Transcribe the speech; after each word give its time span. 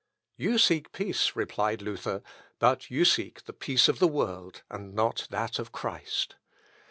"You 0.35 0.57
seek 0.57 0.93
peace," 0.93 1.33
replied 1.35 1.83
Luther, 1.83 2.23
"but 2.57 2.89
you 2.89 3.05
seek 3.05 3.43
the 3.43 3.53
peace 3.53 3.87
of 3.87 3.99
the 3.99 4.07
world, 4.07 4.63
and 4.67 4.95
not 4.95 5.27
that 5.29 5.59
of 5.59 5.71
Christ. 5.71 6.37